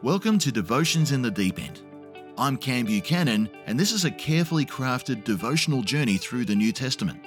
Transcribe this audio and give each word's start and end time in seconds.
Welcome 0.00 0.38
to 0.38 0.52
Devotions 0.52 1.10
in 1.10 1.22
the 1.22 1.30
Deep 1.30 1.58
End. 1.58 1.82
I'm 2.38 2.56
Cam 2.56 2.86
Buchanan, 2.86 3.50
and 3.66 3.76
this 3.76 3.90
is 3.90 4.04
a 4.04 4.12
carefully 4.12 4.64
crafted 4.64 5.24
devotional 5.24 5.82
journey 5.82 6.18
through 6.18 6.44
the 6.44 6.54
New 6.54 6.70
Testament. 6.70 7.20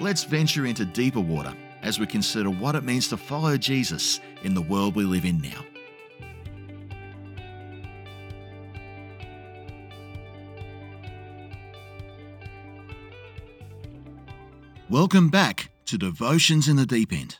Let's 0.00 0.24
venture 0.24 0.66
into 0.66 0.84
deeper 0.84 1.20
water 1.20 1.54
as 1.82 2.00
we 2.00 2.06
consider 2.08 2.50
what 2.50 2.74
it 2.74 2.82
means 2.82 3.06
to 3.10 3.16
follow 3.16 3.56
Jesus 3.56 4.18
in 4.42 4.54
the 4.54 4.60
world 4.60 4.96
we 4.96 5.04
live 5.04 5.24
in 5.24 5.40
now. 5.40 5.64
Welcome 14.90 15.28
back 15.28 15.70
to 15.84 15.96
Devotions 15.96 16.66
in 16.66 16.74
the 16.74 16.86
Deep 16.86 17.12
End. 17.12 17.38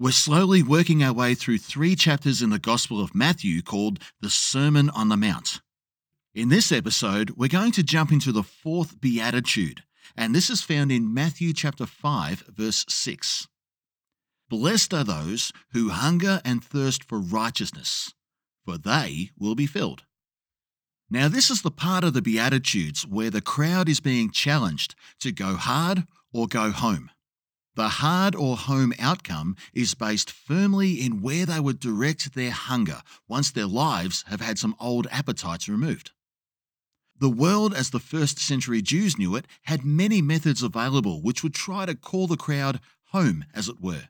We're 0.00 0.12
slowly 0.12 0.62
working 0.62 1.02
our 1.02 1.12
way 1.12 1.34
through 1.34 1.58
three 1.58 1.96
chapters 1.96 2.40
in 2.40 2.50
the 2.50 2.60
Gospel 2.60 3.02
of 3.02 3.16
Matthew 3.16 3.62
called 3.62 3.98
the 4.20 4.30
Sermon 4.30 4.90
on 4.90 5.08
the 5.08 5.16
Mount. 5.16 5.60
In 6.32 6.50
this 6.50 6.70
episode, 6.70 7.30
we're 7.30 7.48
going 7.48 7.72
to 7.72 7.82
jump 7.82 8.12
into 8.12 8.30
the 8.30 8.44
fourth 8.44 9.00
beatitude, 9.00 9.82
and 10.16 10.32
this 10.32 10.50
is 10.50 10.62
found 10.62 10.92
in 10.92 11.12
Matthew 11.12 11.52
chapter 11.52 11.84
5, 11.84 12.44
verse 12.46 12.84
6. 12.88 13.48
Blessed 14.48 14.94
are 14.94 15.02
those 15.02 15.52
who 15.72 15.88
hunger 15.88 16.40
and 16.44 16.62
thirst 16.62 17.02
for 17.02 17.18
righteousness, 17.18 18.14
for 18.64 18.78
they 18.78 19.30
will 19.36 19.56
be 19.56 19.66
filled. 19.66 20.04
Now, 21.10 21.26
this 21.26 21.50
is 21.50 21.62
the 21.62 21.72
part 21.72 22.04
of 22.04 22.14
the 22.14 22.22
Beatitudes 22.22 23.04
where 23.04 23.30
the 23.30 23.40
crowd 23.40 23.88
is 23.88 23.98
being 23.98 24.30
challenged 24.30 24.94
to 25.18 25.32
go 25.32 25.56
hard 25.56 26.06
or 26.32 26.46
go 26.46 26.70
home. 26.70 27.10
The 27.78 28.00
hard 28.02 28.34
or 28.34 28.56
home 28.56 28.92
outcome 28.98 29.54
is 29.72 29.94
based 29.94 30.32
firmly 30.32 31.00
in 31.00 31.22
where 31.22 31.46
they 31.46 31.60
would 31.60 31.78
direct 31.78 32.34
their 32.34 32.50
hunger 32.50 33.02
once 33.28 33.52
their 33.52 33.68
lives 33.68 34.24
have 34.26 34.40
had 34.40 34.58
some 34.58 34.74
old 34.80 35.06
appetites 35.12 35.68
removed. 35.68 36.10
The 37.20 37.30
world, 37.30 37.72
as 37.72 37.90
the 37.90 38.00
first 38.00 38.40
century 38.40 38.82
Jews 38.82 39.16
knew 39.16 39.36
it, 39.36 39.46
had 39.62 39.84
many 39.84 40.20
methods 40.20 40.60
available 40.60 41.22
which 41.22 41.44
would 41.44 41.54
try 41.54 41.86
to 41.86 41.94
call 41.94 42.26
the 42.26 42.36
crowd 42.36 42.80
home, 43.12 43.44
as 43.54 43.68
it 43.68 43.80
were. 43.80 44.08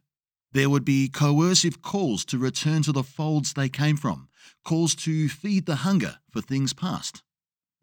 There 0.53 0.71
would 0.71 0.87
be 0.87 1.11
coercive 1.11 1.83
calls 1.83 2.25
to 2.25 2.39
return 2.39 2.83
to 2.85 2.93
the 2.93 3.03
folds 3.03 3.53
they 3.53 3.69
came 3.69 3.99
from, 3.99 4.31
calls 4.65 4.95
to 4.95 5.29
feed 5.29 5.67
the 5.67 5.85
hunger 5.85 6.21
for 6.31 6.41
things 6.41 6.73
past. 6.73 7.23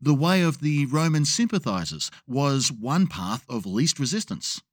The 0.01 0.15
way 0.15 0.41
of 0.41 0.61
the 0.61 0.87
Roman 0.87 1.25
sympathizers 1.25 2.09
was 2.25 2.71
one 2.71 3.05
path 3.05 3.45
of 3.47 3.67
least 3.67 3.99
resistance. 3.99 4.63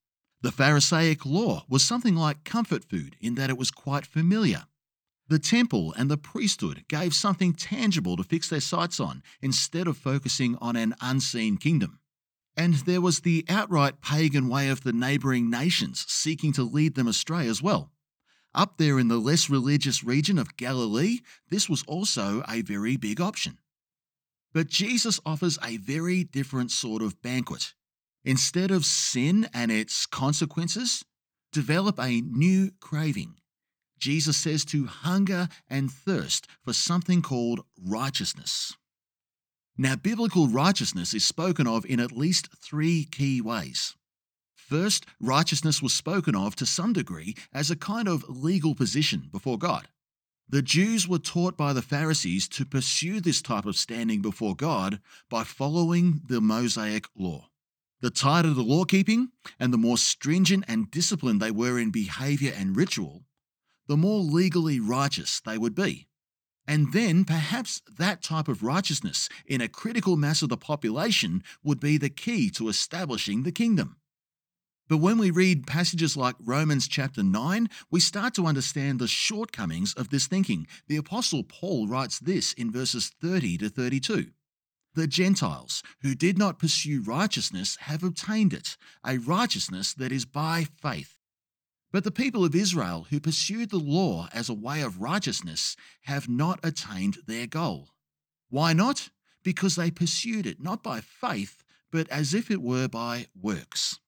The 0.42 0.52
Pharisaic 0.52 1.24
law 1.24 1.64
was 1.68 1.84
something 1.84 2.16
like 2.16 2.42
comfort 2.42 2.84
food 2.84 3.16
in 3.20 3.36
that 3.36 3.48
it 3.48 3.56
was 3.56 3.70
quite 3.70 4.04
familiar. 4.04 4.64
The 5.28 5.38
temple 5.38 5.94
and 5.96 6.10
the 6.10 6.16
priesthood 6.18 6.84
gave 6.88 7.14
something 7.14 7.52
tangible 7.52 8.16
to 8.16 8.24
fix 8.24 8.48
their 8.48 8.60
sights 8.60 8.98
on 8.98 9.22
instead 9.40 9.86
of 9.86 9.96
focusing 9.96 10.56
on 10.60 10.74
an 10.74 10.96
unseen 11.00 11.58
kingdom. 11.58 12.00
And 12.56 12.74
there 12.74 13.00
was 13.00 13.20
the 13.20 13.44
outright 13.48 14.00
pagan 14.02 14.48
way 14.48 14.68
of 14.68 14.82
the 14.82 14.92
neighbouring 14.92 15.48
nations 15.48 16.04
seeking 16.08 16.52
to 16.54 16.64
lead 16.64 16.96
them 16.96 17.06
astray 17.06 17.46
as 17.46 17.62
well. 17.62 17.92
Up 18.52 18.76
there 18.76 18.98
in 18.98 19.08
the 19.08 19.18
less 19.18 19.48
religious 19.48 20.02
region 20.02 20.38
of 20.38 20.56
Galilee, 20.56 21.20
this 21.48 21.68
was 21.68 21.84
also 21.84 22.42
a 22.48 22.62
very 22.62 22.96
big 22.96 23.20
option. 23.20 23.58
But 24.52 24.66
Jesus 24.66 25.20
offers 25.24 25.56
a 25.62 25.78
very 25.78 26.24
different 26.24 26.72
sort 26.72 27.00
of 27.00 27.22
banquet. 27.22 27.74
Instead 28.24 28.70
of 28.70 28.84
sin 28.84 29.48
and 29.52 29.72
its 29.72 30.06
consequences, 30.06 31.04
develop 31.52 31.98
a 31.98 32.20
new 32.20 32.70
craving. 32.80 33.34
Jesus 33.98 34.36
says 34.36 34.64
to 34.66 34.86
hunger 34.86 35.48
and 35.68 35.90
thirst 35.90 36.48
for 36.64 36.72
something 36.72 37.22
called 37.22 37.60
righteousness. 37.80 38.76
Now, 39.78 39.96
biblical 39.96 40.48
righteousness 40.48 41.14
is 41.14 41.26
spoken 41.26 41.66
of 41.66 41.86
in 41.86 42.00
at 42.00 42.12
least 42.12 42.48
three 42.60 43.04
key 43.04 43.40
ways. 43.40 43.94
First, 44.54 45.06
righteousness 45.20 45.82
was 45.82 45.94
spoken 45.94 46.34
of 46.34 46.56
to 46.56 46.66
some 46.66 46.92
degree 46.92 47.36
as 47.52 47.70
a 47.70 47.76
kind 47.76 48.08
of 48.08 48.28
legal 48.28 48.74
position 48.74 49.28
before 49.30 49.58
God. 49.58 49.88
The 50.48 50.62
Jews 50.62 51.08
were 51.08 51.18
taught 51.18 51.56
by 51.56 51.72
the 51.72 51.82
Pharisees 51.82 52.48
to 52.48 52.66
pursue 52.66 53.20
this 53.20 53.40
type 53.40 53.66
of 53.66 53.76
standing 53.76 54.20
before 54.20 54.54
God 54.54 55.00
by 55.30 55.44
following 55.44 56.22
the 56.26 56.40
Mosaic 56.40 57.06
law. 57.16 57.48
The 58.02 58.10
tighter 58.10 58.52
the 58.52 58.62
law 58.62 58.84
keeping 58.84 59.28
and 59.60 59.72
the 59.72 59.78
more 59.78 59.96
stringent 59.96 60.64
and 60.66 60.90
disciplined 60.90 61.40
they 61.40 61.52
were 61.52 61.78
in 61.78 61.92
behavior 61.92 62.52
and 62.54 62.76
ritual, 62.76 63.22
the 63.86 63.96
more 63.96 64.18
legally 64.18 64.80
righteous 64.80 65.40
they 65.40 65.56
would 65.56 65.76
be. 65.76 66.08
And 66.66 66.92
then 66.92 67.24
perhaps 67.24 67.80
that 67.98 68.20
type 68.20 68.48
of 68.48 68.64
righteousness 68.64 69.28
in 69.46 69.60
a 69.60 69.68
critical 69.68 70.16
mass 70.16 70.42
of 70.42 70.48
the 70.48 70.56
population 70.56 71.44
would 71.62 71.78
be 71.78 71.96
the 71.96 72.10
key 72.10 72.50
to 72.50 72.68
establishing 72.68 73.44
the 73.44 73.52
kingdom. 73.52 73.96
But 74.88 74.98
when 74.98 75.16
we 75.16 75.30
read 75.30 75.68
passages 75.68 76.16
like 76.16 76.34
Romans 76.40 76.88
chapter 76.88 77.22
9, 77.22 77.68
we 77.88 78.00
start 78.00 78.34
to 78.34 78.46
understand 78.46 78.98
the 78.98 79.06
shortcomings 79.06 79.94
of 79.94 80.10
this 80.10 80.26
thinking. 80.26 80.66
The 80.88 80.96
Apostle 80.96 81.44
Paul 81.44 81.86
writes 81.86 82.18
this 82.18 82.52
in 82.52 82.72
verses 82.72 83.12
30 83.20 83.58
to 83.58 83.68
32. 83.68 84.32
The 84.94 85.06
Gentiles 85.06 85.82
who 86.02 86.14
did 86.14 86.36
not 86.36 86.58
pursue 86.58 87.00
righteousness 87.00 87.76
have 87.82 88.04
obtained 88.04 88.52
it, 88.52 88.76
a 89.04 89.16
righteousness 89.16 89.94
that 89.94 90.12
is 90.12 90.26
by 90.26 90.66
faith. 90.82 91.16
But 91.92 92.04
the 92.04 92.10
people 92.10 92.44
of 92.44 92.54
Israel 92.54 93.06
who 93.08 93.18
pursued 93.18 93.70
the 93.70 93.78
law 93.78 94.28
as 94.32 94.50
a 94.50 94.54
way 94.54 94.82
of 94.82 95.00
righteousness 95.00 95.76
have 96.02 96.28
not 96.28 96.60
attained 96.62 97.18
their 97.26 97.46
goal. 97.46 97.88
Why 98.50 98.74
not? 98.74 99.08
Because 99.42 99.76
they 99.76 99.90
pursued 99.90 100.46
it 100.46 100.62
not 100.62 100.82
by 100.82 101.00
faith, 101.00 101.64
but 101.90 102.08
as 102.10 102.34
if 102.34 102.50
it 102.50 102.60
were 102.60 102.88
by 102.88 103.28
works. 103.40 103.98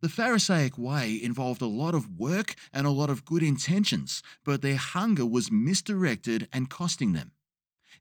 The 0.00 0.08
Pharisaic 0.08 0.76
way 0.76 1.20
involved 1.22 1.62
a 1.62 1.66
lot 1.66 1.94
of 1.94 2.18
work 2.18 2.56
and 2.72 2.88
a 2.88 2.90
lot 2.90 3.08
of 3.08 3.24
good 3.24 3.44
intentions, 3.44 4.20
but 4.44 4.62
their 4.62 4.76
hunger 4.76 5.24
was 5.24 5.52
misdirected 5.52 6.48
and 6.52 6.68
costing 6.68 7.12
them. 7.12 7.30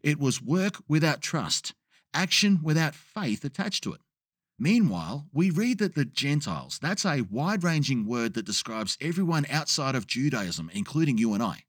It 0.01 0.19
was 0.19 0.41
work 0.41 0.81
without 0.87 1.21
trust, 1.21 1.75
action 2.13 2.59
without 2.61 2.95
faith 2.95 3.43
attached 3.45 3.83
to 3.83 3.93
it. 3.93 4.01
Meanwhile, 4.59 5.27
we 5.33 5.49
read 5.49 5.79
that 5.79 5.95
the 5.95 6.05
Gentiles, 6.05 6.77
that's 6.79 7.05
a 7.05 7.21
wide 7.21 7.63
ranging 7.63 8.05
word 8.05 8.35
that 8.35 8.45
describes 8.45 8.97
everyone 9.01 9.45
outside 9.49 9.95
of 9.95 10.05
Judaism, 10.05 10.69
including 10.73 11.17
you 11.17 11.33
and 11.33 11.41
I. 11.41 11.63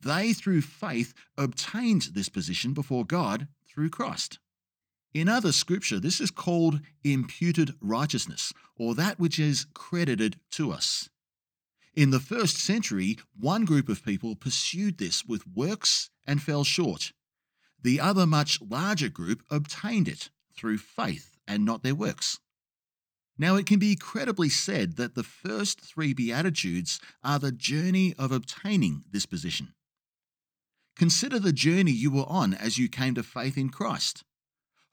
They, 0.00 0.32
through 0.32 0.62
faith, 0.62 1.14
obtained 1.38 2.08
this 2.12 2.28
position 2.28 2.72
before 2.72 3.04
God 3.04 3.46
through 3.68 3.90
Christ. 3.90 4.40
In 5.14 5.28
other 5.28 5.52
scripture, 5.52 6.00
this 6.00 6.20
is 6.20 6.30
called 6.30 6.80
imputed 7.04 7.74
righteousness, 7.80 8.52
or 8.76 8.94
that 8.94 9.20
which 9.20 9.38
is 9.38 9.66
credited 9.74 10.40
to 10.52 10.72
us. 10.72 11.08
In 11.94 12.10
the 12.10 12.20
first 12.20 12.56
century, 12.56 13.18
one 13.38 13.64
group 13.64 13.88
of 13.88 14.04
people 14.04 14.34
pursued 14.34 14.98
this 14.98 15.24
with 15.24 15.46
works 15.46 16.10
and 16.26 16.42
fell 16.42 16.64
short. 16.64 17.12
The 17.82 18.00
other 18.00 18.26
much 18.26 18.60
larger 18.60 19.08
group 19.08 19.42
obtained 19.50 20.08
it 20.08 20.30
through 20.54 20.78
faith 20.78 21.36
and 21.46 21.64
not 21.64 21.82
their 21.82 21.94
works. 21.94 22.38
Now, 23.38 23.56
it 23.56 23.66
can 23.66 23.78
be 23.78 23.96
credibly 23.96 24.48
said 24.48 24.96
that 24.96 25.14
the 25.14 25.24
first 25.24 25.80
three 25.80 26.12
Beatitudes 26.12 27.00
are 27.24 27.38
the 27.38 27.50
journey 27.50 28.14
of 28.18 28.30
obtaining 28.30 29.04
this 29.10 29.26
position. 29.26 29.74
Consider 30.96 31.38
the 31.38 31.52
journey 31.52 31.90
you 31.90 32.10
were 32.10 32.28
on 32.28 32.54
as 32.54 32.78
you 32.78 32.88
came 32.88 33.14
to 33.14 33.22
faith 33.22 33.56
in 33.56 33.70
Christ. 33.70 34.24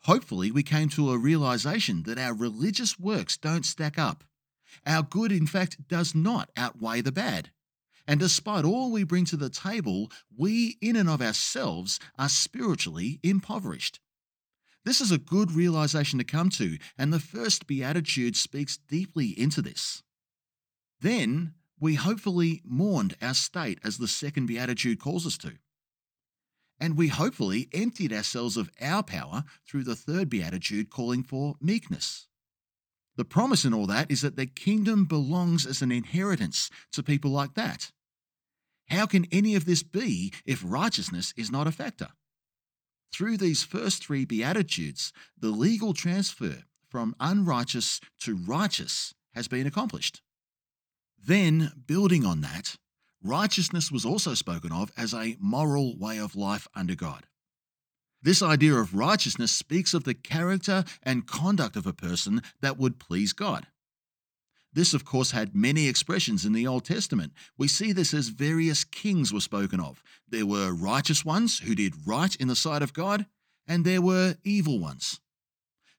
Hopefully, 0.04 0.50
we 0.50 0.64
came 0.64 0.88
to 0.90 1.12
a 1.12 1.18
realization 1.18 2.04
that 2.04 2.18
our 2.18 2.34
religious 2.34 2.98
works 2.98 3.38
don't 3.38 3.66
stack 3.66 4.00
up. 4.00 4.24
Our 4.86 5.04
good, 5.04 5.32
in 5.32 5.46
fact, 5.46 5.88
does 5.88 6.16
not 6.16 6.50
outweigh 6.56 7.02
the 7.02 7.12
bad. 7.12 7.52
And 8.10 8.20
despite 8.20 8.66
all 8.66 8.92
we 8.92 9.04
bring 9.04 9.26
to 9.26 9.38
the 9.38 9.52
table, 9.52 10.12
we, 10.36 10.80
in 10.82 10.96
and 10.96 11.08
of 11.08 11.22
ourselves, 11.22 12.00
are 12.18 12.28
spiritually 12.28 13.20
impoverished. 13.22 14.00
This 14.84 15.00
is 15.00 15.12
a 15.12 15.20
good 15.20 15.52
realization 15.52 16.18
to 16.18 16.26
come 16.26 16.50
to, 16.52 16.80
and 16.98 17.14
the 17.14 17.20
first 17.20 17.68
Beatitude 17.68 18.36
speaks 18.36 18.78
deeply 18.78 19.40
into 19.40 19.62
this. 19.62 20.02
Then 21.00 21.54
we 21.80 21.94
hopefully 21.94 22.64
mourned 22.66 23.16
our 23.22 23.36
state 23.36 23.78
as 23.84 24.00
the 24.00 24.08
second 24.08 24.48
Beatitude 24.48 25.00
calls 25.00 25.28
us 25.28 25.38
to. 25.38 25.60
And 26.80 26.98
we 26.98 27.10
hopefully 27.10 27.70
emptied 27.74 28.12
ourselves 28.12 28.58
of 28.58 28.72
our 28.82 29.04
power 29.04 29.44
through 29.68 29.84
the 29.84 29.96
third 29.96 30.32
Beatitude 30.32 30.90
calling 30.90 31.22
for 31.22 31.58
meekness. 31.62 32.26
The 33.18 33.26
promise 33.26 33.66
in 33.66 33.74
all 33.76 33.86
that 33.86 34.10
is 34.10 34.22
that 34.22 34.36
the 34.36 34.48
kingdom 34.48 35.06
belongs 35.06 35.68
as 35.68 35.84
an 35.84 35.92
inheritance 35.92 36.72
to 36.94 37.04
people 37.04 37.30
like 37.30 37.54
that. 37.54 37.92
How 38.90 39.06
can 39.06 39.26
any 39.32 39.56
of 39.56 39.66
this 39.66 39.84
be 39.84 40.34
if 40.46 40.64
righteousness 40.66 41.34
is 41.38 41.52
not 41.52 41.68
a 41.68 41.72
factor? 41.72 42.10
Through 43.14 43.38
these 43.38 43.64
first 43.64 44.04
three 44.04 44.26
Beatitudes, 44.26 45.12
the 45.38 45.50
legal 45.50 45.94
transfer 45.94 46.64
from 46.90 47.16
unrighteous 47.20 48.00
to 48.22 48.36
righteous 48.36 49.14
has 49.34 49.48
been 49.48 49.68
accomplished. 49.68 50.22
Then, 51.24 51.72
building 51.86 52.26
on 52.26 52.42
that, 52.42 52.78
righteousness 53.24 53.92
was 53.92 54.06
also 54.06 54.34
spoken 54.34 54.72
of 54.72 54.92
as 54.98 55.14
a 55.14 55.38
moral 55.40 55.98
way 55.98 56.18
of 56.18 56.36
life 56.36 56.68
under 56.76 56.96
God. 56.96 57.26
This 58.22 58.42
idea 58.42 58.76
of 58.76 58.96
righteousness 58.96 59.52
speaks 59.52 59.94
of 59.94 60.04
the 60.04 60.14
character 60.14 60.84
and 61.04 61.28
conduct 61.28 61.76
of 61.76 61.88
a 61.88 61.94
person 61.94 62.42
that 62.62 62.78
would 62.78 63.00
please 63.00 63.34
God. 63.34 63.68
This, 64.72 64.94
of 64.94 65.04
course, 65.04 65.32
had 65.32 65.56
many 65.56 65.88
expressions 65.88 66.46
in 66.46 66.54
the 66.54 66.68
Old 66.68 66.86
Testament. 66.86 67.34
We 67.58 67.68
see 67.68 67.92
this 67.92 68.14
as 68.14 68.30
various 68.30 68.84
kings 68.84 69.34
were 69.34 69.40
spoken 69.40 69.80
of. 69.80 70.04
There 70.28 70.46
were 70.46 70.74
righteous 70.74 71.26
ones 71.26 71.60
who 71.60 71.74
did 71.74 72.08
right 72.08 72.36
in 72.36 72.48
the 72.48 72.56
sight 72.56 72.84
of 72.84 72.94
God, 72.94 73.26
and 73.68 73.84
there 73.84 74.02
were 74.02 74.38
evil 74.44 74.80
ones. 74.80 75.20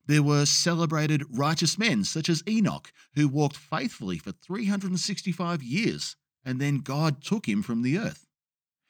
There 0.07 0.23
were 0.23 0.47
celebrated 0.47 1.25
righteous 1.31 1.79
men, 1.79 2.05
such 2.05 2.29
as 2.29 2.43
Enoch, 2.49 2.93
who 3.15 3.29
walked 3.29 3.57
faithfully 3.57 4.19
for 4.19 4.33
365 4.33 5.63
years, 5.63 6.17
and 6.45 6.61
then 6.61 6.79
God 6.79 7.23
took 7.23 7.49
him 7.49 7.63
from 7.63 7.83
the 7.83 7.99
earth. 7.99 8.27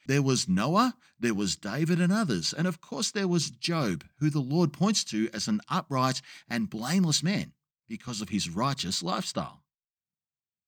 There 0.07 0.23
was 0.23 0.49
Noah, 0.49 0.97
there 1.19 1.35
was 1.35 1.57
David, 1.57 2.01
and 2.01 2.13
others, 2.13 2.53
and 2.53 2.67
of 2.67 2.81
course 2.81 3.11
there 3.11 3.29
was 3.29 3.51
Job, 3.51 4.05
who 4.19 4.31
the 4.31 4.41
Lord 4.41 4.73
points 4.73 5.05
to 5.05 5.29
as 5.33 5.47
an 5.47 5.61
upright 5.69 6.23
and 6.49 6.71
blameless 6.71 7.23
man 7.23 7.53
because 7.87 8.21
of 8.21 8.31
his 8.31 8.49
righteous 8.49 9.03
lifestyle. 9.03 9.60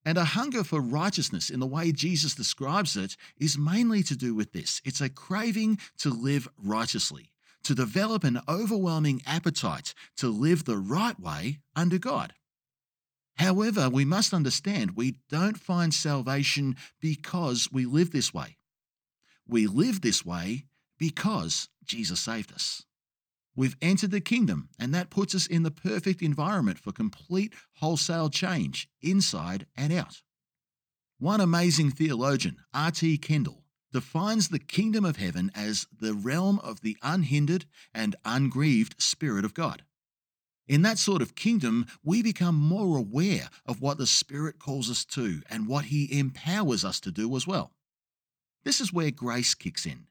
And 0.05 0.17
a 0.17 0.25
hunger 0.25 0.63
for 0.63 0.81
righteousness, 0.81 1.49
in 1.49 1.59
the 1.59 1.67
way 1.67 1.91
Jesus 1.91 2.35
describes 2.35 2.97
it, 2.97 3.15
is 3.37 3.57
mainly 3.57 4.03
to 4.03 4.15
do 4.15 4.35
with 4.35 4.51
this 4.51 4.81
it's 4.83 5.01
a 5.01 5.09
craving 5.09 5.79
to 5.99 6.09
live 6.09 6.47
righteously, 6.61 7.31
to 7.63 7.73
develop 7.73 8.23
an 8.23 8.41
overwhelming 8.47 9.21
appetite 9.25 9.93
to 10.17 10.29
live 10.29 10.65
the 10.65 10.77
right 10.77 11.19
way 11.19 11.59
under 11.75 11.97
God. 11.97 12.33
However, 13.37 13.89
we 13.89 14.05
must 14.05 14.33
understand 14.33 14.91
we 14.91 15.15
don't 15.29 15.57
find 15.57 15.93
salvation 15.93 16.75
because 16.99 17.69
we 17.71 17.85
live 17.85 18.11
this 18.11 18.33
way. 18.33 18.57
We 19.47 19.67
live 19.67 20.01
this 20.01 20.25
way 20.25 20.65
because 20.99 21.69
Jesus 21.83 22.19
saved 22.19 22.53
us. 22.53 22.85
We've 23.55 23.77
entered 23.81 24.11
the 24.11 24.21
kingdom, 24.21 24.69
and 24.79 24.93
that 24.93 25.11
puts 25.11 25.35
us 25.35 25.45
in 25.45 25.63
the 25.63 25.71
perfect 25.71 26.21
environment 26.21 26.79
for 26.79 26.91
complete 26.91 27.53
wholesale 27.75 28.29
change, 28.29 28.89
inside 29.01 29.67
and 29.77 29.93
out. 29.93 30.21
One 31.19 31.39
amazing 31.39 31.91
theologian, 31.91 32.57
R.T. 32.73 33.19
Kendall, 33.19 33.63
defines 33.91 34.49
the 34.49 34.59
kingdom 34.59 35.05
of 35.05 35.17
heaven 35.17 35.51
as 35.53 35.85
the 35.97 36.15
realm 36.15 36.59
of 36.59 36.81
the 36.81 36.97
unhindered 37.03 37.65
and 37.93 38.15
ungrieved 38.25 38.95
Spirit 39.01 39.45
of 39.45 39.53
God. 39.53 39.83
In 40.67 40.81
that 40.81 40.97
sort 40.97 41.21
of 41.21 41.35
kingdom, 41.35 41.85
we 42.03 42.23
become 42.23 42.55
more 42.55 42.97
aware 42.97 43.49
of 43.67 43.81
what 43.81 43.99
the 43.99 44.07
Spirit 44.07 44.57
calls 44.57 44.89
us 44.89 45.05
to 45.05 45.43
and 45.49 45.67
what 45.67 45.85
He 45.85 46.17
empowers 46.17 46.83
us 46.83 46.99
to 47.01 47.11
do 47.11 47.35
as 47.35 47.45
well. 47.45 47.71
This 48.63 48.81
is 48.81 48.91
where 48.91 49.11
grace 49.11 49.53
kicks 49.53 49.85
in. 49.85 50.07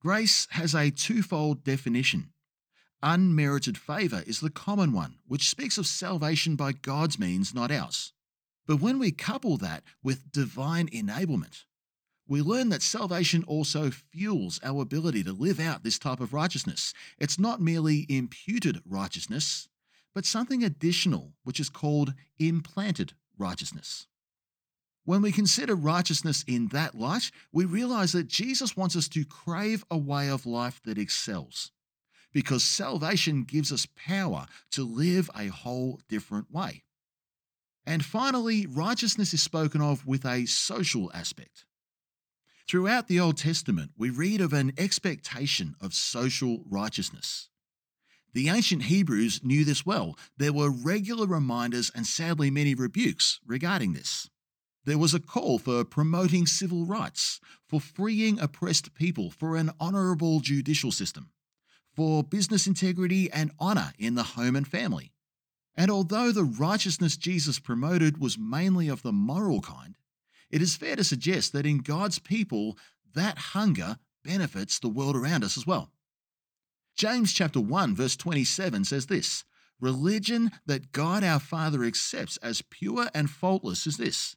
Grace 0.00 0.46
has 0.50 0.74
a 0.74 0.90
twofold 0.90 1.64
definition 1.64 2.32
Unmerited 3.02 3.76
favour 3.76 4.22
is 4.28 4.38
the 4.38 4.50
common 4.50 4.92
one, 4.92 5.16
which 5.26 5.48
speaks 5.48 5.76
of 5.76 5.88
salvation 5.88 6.54
by 6.54 6.70
God's 6.70 7.18
means, 7.18 7.52
not 7.52 7.72
ours. 7.72 8.12
But 8.64 8.80
when 8.80 9.00
we 9.00 9.10
couple 9.10 9.56
that 9.56 9.82
with 10.04 10.30
divine 10.30 10.88
enablement, 10.88 11.64
we 12.28 12.40
learn 12.40 12.68
that 12.68 12.82
salvation 12.82 13.42
also 13.42 13.90
fuels 13.90 14.60
our 14.62 14.82
ability 14.82 15.24
to 15.24 15.32
live 15.32 15.58
out 15.58 15.82
this 15.82 15.98
type 15.98 16.20
of 16.20 16.32
righteousness. 16.32 16.94
It's 17.18 17.40
not 17.40 17.60
merely 17.60 18.06
imputed 18.08 18.80
righteousness, 18.86 19.68
but 20.14 20.24
something 20.24 20.62
additional, 20.62 21.32
which 21.42 21.58
is 21.58 21.68
called 21.68 22.14
implanted 22.38 23.14
righteousness. 23.36 24.06
When 25.04 25.22
we 25.22 25.32
consider 25.32 25.74
righteousness 25.74 26.44
in 26.46 26.68
that 26.68 26.94
light, 26.94 27.32
we 27.52 27.64
realize 27.64 28.12
that 28.12 28.28
Jesus 28.28 28.76
wants 28.76 28.94
us 28.94 29.08
to 29.08 29.24
crave 29.24 29.84
a 29.90 29.98
way 29.98 30.28
of 30.28 30.46
life 30.46 30.80
that 30.84 30.98
excels 30.98 31.72
because 32.32 32.64
salvation 32.64 33.44
gives 33.44 33.72
us 33.72 33.86
power 33.86 34.46
to 34.72 34.84
live 34.84 35.30
a 35.36 35.48
whole 35.48 36.00
different 36.08 36.50
way. 36.50 36.82
And 37.84 38.04
finally, 38.04 38.66
righteousness 38.66 39.34
is 39.34 39.42
spoken 39.42 39.80
of 39.80 40.06
with 40.06 40.24
a 40.24 40.46
social 40.46 41.10
aspect. 41.12 41.64
Throughout 42.68 43.08
the 43.08 43.20
Old 43.20 43.36
Testament, 43.36 43.90
we 43.98 44.08
read 44.08 44.40
of 44.40 44.52
an 44.52 44.72
expectation 44.78 45.74
of 45.80 45.92
social 45.92 46.64
righteousness. 46.70 47.48
The 48.34 48.48
ancient 48.48 48.84
Hebrews 48.84 49.40
knew 49.42 49.64
this 49.64 49.84
well. 49.84 50.16
There 50.38 50.52
were 50.52 50.70
regular 50.70 51.26
reminders 51.26 51.90
and 51.94 52.06
sadly 52.06 52.50
many 52.50 52.74
rebukes 52.74 53.40
regarding 53.46 53.92
this. 53.92 54.30
There 54.84 54.96
was 54.96 55.12
a 55.12 55.20
call 55.20 55.58
for 55.58 55.84
promoting 55.84 56.46
civil 56.46 56.86
rights, 56.86 57.40
for 57.68 57.80
freeing 57.80 58.40
oppressed 58.40 58.94
people, 58.94 59.30
for 59.30 59.56
an 59.56 59.70
honourable 59.80 60.40
judicial 60.40 60.92
system 60.92 61.30
for 61.94 62.22
business 62.22 62.66
integrity 62.66 63.30
and 63.30 63.50
honour 63.60 63.92
in 63.98 64.14
the 64.14 64.22
home 64.22 64.56
and 64.56 64.66
family. 64.66 65.12
And 65.76 65.90
although 65.90 66.32
the 66.32 66.44
righteousness 66.44 67.16
Jesus 67.16 67.58
promoted 67.58 68.18
was 68.18 68.38
mainly 68.38 68.88
of 68.88 69.02
the 69.02 69.12
moral 69.12 69.60
kind, 69.60 69.96
it 70.50 70.60
is 70.60 70.76
fair 70.76 70.96
to 70.96 71.04
suggest 71.04 71.52
that 71.52 71.66
in 71.66 71.78
God's 71.78 72.18
people, 72.18 72.76
that 73.14 73.38
hunger 73.38 73.96
benefits 74.22 74.78
the 74.78 74.88
world 74.88 75.16
around 75.16 75.44
us 75.44 75.56
as 75.56 75.66
well. 75.66 75.90
James 76.94 77.32
chapter 77.32 77.60
1 77.60 77.94
verse 77.94 78.16
27 78.16 78.84
says 78.84 79.06
this, 79.06 79.44
religion 79.80 80.50
that 80.66 80.92
God 80.92 81.24
our 81.24 81.40
Father 81.40 81.84
accepts 81.84 82.36
as 82.38 82.62
pure 82.62 83.08
and 83.14 83.28
faultless 83.28 83.86
is 83.86 83.96
this, 83.96 84.36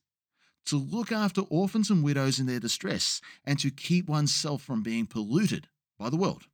to 0.65 0.77
look 0.77 1.11
after 1.11 1.41
orphans 1.41 1.89
and 1.89 2.03
widows 2.03 2.39
in 2.39 2.47
their 2.47 2.59
distress 2.59 3.21
and 3.43 3.59
to 3.59 3.69
keep 3.69 4.07
oneself 4.07 4.61
from 4.61 4.81
being 4.81 5.05
polluted 5.05 5.67
by 5.99 6.09
the 6.09 6.17
world. 6.17 6.47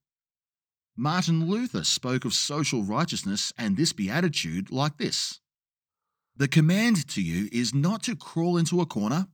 Martin 1.01 1.47
Luther 1.47 1.83
spoke 1.83 2.25
of 2.25 2.33
social 2.35 2.83
righteousness 2.83 3.51
and 3.57 3.75
this 3.75 3.91
beatitude 3.91 4.69
like 4.69 4.99
this 4.99 5.39
The 6.35 6.47
command 6.47 7.07
to 7.07 7.23
you 7.23 7.49
is 7.51 7.73
not 7.73 8.03
to 8.03 8.15
crawl 8.15 8.55
into 8.55 8.81
a 8.81 8.85
corner 8.85 9.25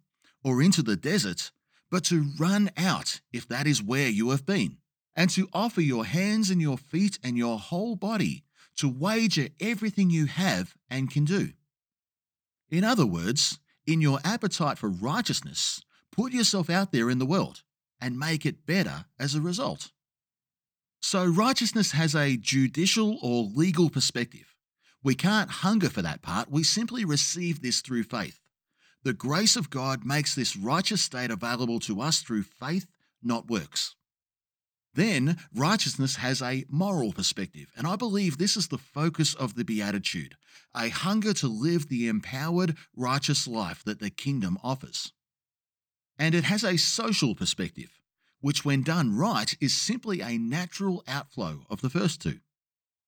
or 0.46 0.62
into 0.62 0.82
the 0.82 0.96
desert, 0.96 1.52
but 1.92 2.06
to 2.06 2.32
run 2.40 2.72
out 2.78 3.20
if 3.34 3.50
that 3.50 3.68
is 3.68 3.84
where 3.84 4.08
you 4.08 4.30
have 4.30 4.46
been, 4.46 4.78
and 5.14 5.30
to 5.32 5.50
offer 5.52 5.82
your 5.82 6.06
hands 6.06 6.50
and 6.50 6.62
your 6.62 6.78
feet 6.78 7.20
and 7.22 7.38
your 7.38 7.60
whole 7.60 7.98
body 7.98 8.46
to 8.78 8.88
wager 8.88 9.50
everything 9.60 10.10
you 10.10 10.28
have 10.28 10.74
and 10.90 11.12
can 11.12 11.26
do. 11.26 11.52
In 12.70 12.86
other 12.86 13.06
words, 13.06 13.60
in 13.86 14.00
your 14.00 14.20
appetite 14.24 14.78
for 14.78 14.88
righteousness, 14.88 15.82
put 16.14 16.32
yourself 16.32 16.70
out 16.70 16.94
there 16.94 17.10
in 17.10 17.20
the 17.20 17.26
world 17.26 17.64
and 18.00 18.18
make 18.18 18.46
it 18.46 18.66
better 18.66 19.04
as 19.20 19.36
a 19.36 19.42
result. 19.42 19.92
So, 21.00 21.26
righteousness 21.26 21.92
has 21.92 22.16
a 22.16 22.38
judicial 22.38 23.18
or 23.22 23.44
legal 23.44 23.90
perspective. 23.90 24.56
We 25.04 25.16
can't 25.16 25.50
hunger 25.50 25.90
for 25.90 26.02
that 26.02 26.22
part, 26.22 26.52
we 26.52 26.64
simply 26.64 27.06
receive 27.06 27.62
this 27.62 27.82
through 27.82 28.04
faith. 28.04 28.40
The 29.04 29.14
grace 29.14 29.56
of 29.56 29.70
God 29.70 30.06
makes 30.06 30.36
this 30.36 30.58
righteous 30.58 31.02
state 31.02 31.32
available 31.32 31.80
to 31.82 32.02
us 32.02 32.22
through 32.22 32.44
faith, 32.44 32.88
not 33.24 33.50
works. 33.50 33.96
Then, 34.94 35.38
righteousness 35.54 36.16
has 36.16 36.42
a 36.42 36.66
moral 36.70 37.14
perspective, 37.14 37.72
and 37.78 37.86
I 37.86 37.96
believe 37.96 38.38
this 38.38 38.58
is 38.58 38.68
the 38.68 38.80
focus 38.80 39.36
of 39.36 39.56
the 39.56 39.64
Beatitude 39.64 40.36
a 40.76 40.90
hunger 40.90 41.34
to 41.34 41.48
live 41.48 41.88
the 41.88 42.08
empowered, 42.08 42.76
righteous 42.96 43.48
life 43.48 43.84
that 43.84 44.00
the 44.00 44.10
kingdom 44.10 44.58
offers. 44.64 45.14
And 46.20 46.36
it 46.36 46.44
has 46.44 46.64
a 46.64 46.78
social 46.78 47.34
perspective 47.34 48.00
which, 48.42 48.64
when 48.64 48.84
done 48.84 49.16
right, 49.16 49.56
is 49.60 49.76
simply 49.76 50.22
a 50.22 50.38
natural 50.38 51.04
outflow 51.08 51.62
of 51.70 51.82
the 51.82 51.90
first 51.90 52.22
two. 52.22 52.40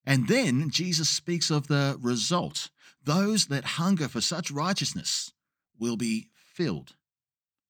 And 0.06 0.28
then 0.28 0.70
Jesus 0.70 1.10
speaks 1.10 1.52
of 1.52 1.68
the 1.68 1.98
result 2.02 2.70
those 3.04 3.48
that 3.48 3.64
hunger 3.80 4.08
for 4.08 4.22
such 4.22 4.52
righteousness 4.52 5.32
will 5.80 5.98
be 5.98 6.30
filled. 6.34 6.96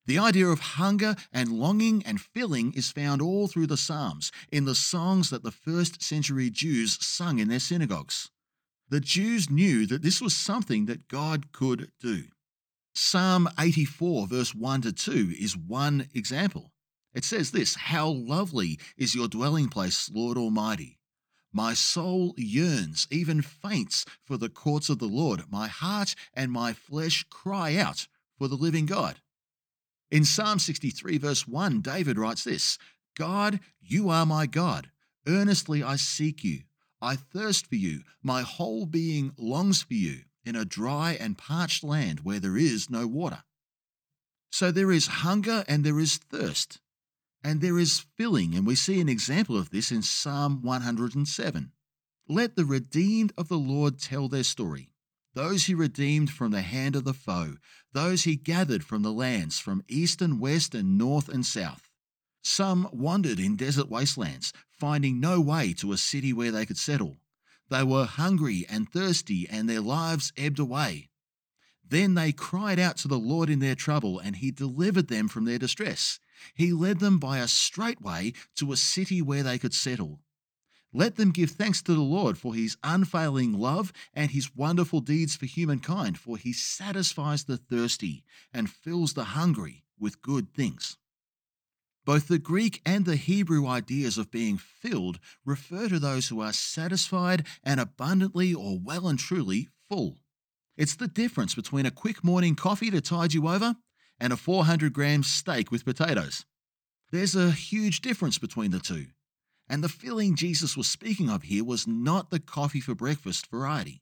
The 0.05 0.17
idea 0.17 0.47
of 0.47 0.59
hunger 0.59 1.15
and 1.31 1.51
longing 1.51 2.01
and 2.05 2.19
filling 2.19 2.73
is 2.73 2.91
found 2.91 3.21
all 3.21 3.47
through 3.47 3.67
the 3.67 3.77
Psalms, 3.77 4.31
in 4.51 4.65
the 4.65 4.73
songs 4.73 5.29
that 5.29 5.43
the 5.43 5.51
first 5.51 6.01
century 6.01 6.49
Jews 6.49 6.97
sung 7.05 7.37
in 7.37 7.47
their 7.47 7.59
synagogues. 7.59 8.31
The 8.89 8.99
Jews 8.99 9.51
knew 9.51 9.85
that 9.85 10.01
this 10.01 10.19
was 10.19 10.35
something 10.35 10.87
that 10.87 11.07
God 11.07 11.51
could 11.51 11.91
do. 12.01 12.23
Psalm 12.95 13.47
84, 13.59 14.27
verse 14.27 14.55
1 14.55 14.81
to 14.81 14.91
2, 14.91 15.33
is 15.39 15.55
one 15.55 16.09
example. 16.15 16.71
It 17.13 17.23
says 17.23 17.51
this 17.51 17.75
How 17.75 18.09
lovely 18.09 18.79
is 18.97 19.15
your 19.15 19.27
dwelling 19.27 19.69
place, 19.69 20.09
Lord 20.13 20.37
Almighty! 20.37 20.99
My 21.51 21.73
soul 21.73 22.35
yearns, 22.37 23.07
even 23.09 23.41
faints, 23.41 24.05
for 24.23 24.37
the 24.37 24.49
courts 24.49 24.89
of 24.89 24.99
the 24.99 25.07
Lord. 25.07 25.51
My 25.51 25.67
heart 25.67 26.13
and 26.33 26.51
my 26.51 26.73
flesh 26.73 27.25
cry 27.29 27.75
out 27.75 28.07
for 28.37 28.47
the 28.47 28.55
living 28.55 28.85
God. 28.85 29.19
In 30.11 30.25
Psalm 30.25 30.59
63, 30.59 31.17
verse 31.17 31.47
1, 31.47 31.81
David 31.81 32.17
writes 32.17 32.43
this 32.43 32.77
God, 33.15 33.59
you 33.81 34.09
are 34.09 34.25
my 34.25 34.45
God. 34.45 34.91
Earnestly 35.27 35.83
I 35.83 35.95
seek 35.95 36.43
you. 36.43 36.61
I 37.01 37.15
thirst 37.15 37.67
for 37.67 37.75
you. 37.75 38.01
My 38.21 38.41
whole 38.41 38.85
being 38.85 39.33
longs 39.37 39.81
for 39.81 39.93
you 39.93 40.21
in 40.45 40.55
a 40.55 40.65
dry 40.65 41.17
and 41.19 41.37
parched 41.37 41.83
land 41.83 42.21
where 42.21 42.39
there 42.39 42.57
is 42.57 42.89
no 42.89 43.07
water. 43.07 43.43
So 44.51 44.71
there 44.71 44.91
is 44.91 45.07
hunger 45.07 45.63
and 45.67 45.83
there 45.83 45.99
is 45.99 46.17
thirst, 46.17 46.79
and 47.43 47.62
there 47.62 47.79
is 47.79 48.05
filling, 48.17 48.55
and 48.55 48.65
we 48.67 48.75
see 48.75 49.00
an 49.00 49.10
example 49.10 49.58
of 49.58 49.69
this 49.69 49.91
in 49.91 50.01
Psalm 50.01 50.62
107. 50.62 51.72
Let 52.27 52.55
the 52.55 52.65
redeemed 52.65 53.34
of 53.38 53.48
the 53.48 53.58
Lord 53.58 54.00
tell 54.00 54.27
their 54.27 54.43
story. 54.43 54.91
Those 55.34 55.65
he 55.65 55.74
redeemed 55.74 56.31
from 56.31 56.51
the 56.51 56.62
hand 56.62 56.96
of 56.96 57.03
the 57.03 57.13
foe, 57.13 57.58
those 57.93 58.24
he 58.24 58.36
gathered 58.36 58.84
from 58.84 59.03
the 59.03 59.13
lands, 59.13 59.60
from 59.60 59.84
east 59.88 60.22
and 60.22 60.39
west 60.39 60.75
and 60.75 60.98
north 60.98 61.29
and 61.29 61.46
south. 61.46 61.89
Some 62.43 62.89
wandered 62.91 63.39
in 63.39 63.55
desert 63.55 63.89
wastelands, 63.89 64.53
finding 64.72 65.19
no 65.19 65.39
way 65.39 65.74
to 65.74 65.91
a 65.91 65.98
city 65.98 66.34
where 66.34 66.51
they 66.51 66.65
could 66.65 66.77
settle. 66.77 67.19
They 67.69 67.84
were 67.84 68.05
hungry 68.05 68.65
and 68.67 68.91
thirsty, 68.91 69.48
and 69.48 69.69
their 69.69 69.81
lives 69.81 70.34
ebbed 70.36 70.60
away. 70.60 71.08
Then 71.89 72.13
they 72.13 72.31
cried 72.31 72.79
out 72.79 72.98
to 72.98 73.08
the 73.08 73.19
Lord 73.19 73.50
in 73.50 73.60
their 73.60 73.75
trouble, 73.75 74.19
and 74.19 74.36
he 74.36 74.51
delivered 74.51 75.08
them 75.08 75.27
from 75.27 75.46
their 75.46 75.60
distress. 75.60 76.19
He 76.53 76.72
led 76.72 77.00
them 77.00 77.17
by 77.17 77.39
a 77.39 77.48
straight 77.48 78.01
way 78.01 78.34
to 78.55 78.72
a 78.72 78.77
city 78.77 79.22
where 79.22 79.43
they 79.43 79.58
could 79.58 79.74
settle. 79.74 80.22
Let 80.93 81.17
them 81.17 81.31
give 81.31 81.51
thanks 81.51 81.81
to 81.84 81.93
the 81.93 82.01
Lord 82.01 82.38
for 82.38 82.55
his 82.55 82.77
unfailing 82.84 83.53
love 83.53 83.93
and 84.13 84.31
his 84.31 84.55
wonderful 84.55 85.01
deeds 85.01 85.36
for 85.36 85.46
humankind, 85.46 86.17
for 86.17 86.38
he 86.38 86.53
satisfies 86.53 87.43
the 87.43 87.58
thirsty 87.58 88.24
and 88.53 88.69
fills 88.69 89.13
the 89.13 89.25
hungry 89.25 89.84
with 90.00 90.22
good 90.22 90.53
things. 90.53 90.98
Both 92.05 92.27
the 92.27 92.39
Greek 92.39 92.81
and 92.86 93.05
the 93.05 93.17
Hebrew 93.17 93.67
ideas 93.67 94.17
of 94.17 94.31
being 94.31 94.58
filled 94.58 95.19
refer 95.46 95.89
to 95.89 96.00
those 96.00 96.29
who 96.29 96.39
are 96.39 96.53
satisfied 96.53 97.46
and 97.63 97.79
abundantly 97.79 98.53
or 98.53 98.79
well 98.79 99.08
and 99.08 99.19
truly 99.19 99.69
full. 99.88 100.17
It's 100.79 100.95
the 100.95 101.09
difference 101.09 101.55
between 101.55 101.86
a 101.86 101.91
quick 101.91 102.24
morning 102.24 102.55
coffee 102.55 102.89
to 102.89 103.01
tide 103.01 103.33
you 103.33 103.50
over 103.50 103.75
and 104.17 104.31
a 104.31 104.38
400 104.38 104.93
gram 104.93 105.24
steak 105.24 105.71
with 105.71 105.83
potatoes. 105.83 106.45
There's 107.12 107.36
a 107.36 107.51
huge 107.51 108.00
difference 108.00 108.38
between 108.38 108.71
the 108.71 108.79
two. 108.79 109.07
And 109.67 109.83
the 109.83 109.89
filling 109.89 110.38
Jesus 110.38 110.77
was 110.77 110.88
speaking 110.88 111.29
of 111.29 111.43
here 111.43 111.65
was 111.65 111.86
not 111.86 112.29
the 112.29 112.39
coffee 112.39 112.79
for 112.79 112.95
breakfast 112.95 113.51
variety. 113.51 114.01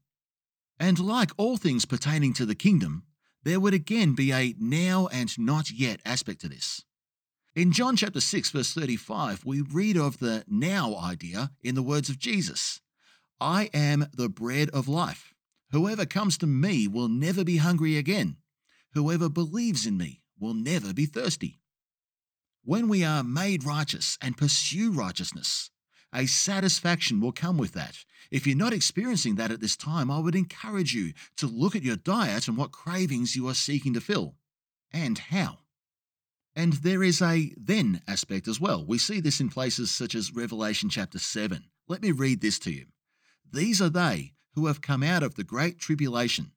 And 0.80 1.00
like 1.00 1.32
all 1.36 1.58
things 1.58 1.86
pertaining 1.86 2.34
to 2.34 2.46
the 2.46 2.54
kingdom, 2.54 3.06
there 3.42 3.60
would 3.60 3.74
again 3.74 4.14
be 4.14 4.32
a 4.32 4.54
now 4.60 5.08
and 5.12 5.36
not 5.40 5.72
yet 5.72 6.00
aspect 6.06 6.42
to 6.42 6.48
this. 6.48 6.84
In 7.56 7.72
John 7.72 7.96
chapter 7.96 8.22
6, 8.22 8.52
verse 8.52 8.72
35, 8.76 9.44
we 9.44 9.62
read 9.62 9.98
of 9.98 10.20
the 10.20 10.44
now 10.48 10.96
idea 10.96 11.50
in 11.64 11.74
the 11.74 11.82
words 11.82 12.08
of 12.10 12.20
Jesus 12.20 12.82
I 13.42 13.72
am 13.74 14.06
the 14.14 14.30
bread 14.30 14.70
of 14.70 14.88
life. 14.88 15.34
Whoever 15.72 16.06
comes 16.06 16.38
to 16.40 16.48
me 16.48 16.88
will 16.88 17.10
never 17.10 17.44
be 17.44 17.58
hungry 17.58 17.98
again. 17.98 18.38
Whoever 18.94 19.30
believes 19.30 19.86
in 19.86 19.98
me 19.98 20.22
will 20.40 20.54
never 20.54 20.94
be 20.94 21.06
thirsty. 21.06 21.60
When 22.64 22.88
we 22.88 23.04
are 23.04 23.24
made 23.24 23.64
righteous 23.64 24.18
and 24.22 24.38
pursue 24.38 24.92
righteousness, 24.92 25.70
a 26.14 26.26
satisfaction 26.26 27.20
will 27.20 27.32
come 27.32 27.58
with 27.58 27.74
that. 27.74 27.98
If 28.32 28.48
you're 28.48 28.56
not 28.56 28.74
experiencing 28.74 29.36
that 29.36 29.52
at 29.52 29.62
this 29.62 29.76
time, 29.76 30.10
I 30.10 30.20
would 30.20 30.36
encourage 30.36 30.94
you 30.94 31.14
to 31.38 31.48
look 31.48 31.76
at 31.76 31.84
your 31.84 31.96
diet 31.96 32.48
and 32.48 32.58
what 32.58 32.72
cravings 32.72 33.36
you 33.36 33.48
are 33.48 33.54
seeking 33.54 33.94
to 33.94 34.02
fill 34.02 34.36
and 34.92 35.18
how. 35.18 35.60
And 36.56 36.74
there 36.74 37.04
is 37.04 37.22
a 37.22 37.54
then 37.56 38.02
aspect 38.08 38.48
as 38.48 38.60
well. 38.60 38.86
We 38.86 38.98
see 38.98 39.20
this 39.20 39.40
in 39.40 39.50
places 39.50 39.92
such 39.92 40.16
as 40.16 40.34
Revelation 40.34 40.90
chapter 40.90 41.20
7. 41.20 41.66
Let 41.88 42.02
me 42.02 42.12
read 42.12 42.42
this 42.42 42.58
to 42.60 42.72
you. 42.72 42.88
These 43.52 43.82
are 43.82 43.90
they 43.90 44.34
who 44.58 44.66
have 44.66 44.82
come 44.82 45.04
out 45.04 45.22
of 45.22 45.36
the 45.36 45.44
great 45.44 45.78
tribulation. 45.78 46.52